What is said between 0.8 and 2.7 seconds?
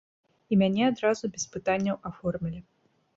адразу без пытанняў аформілі.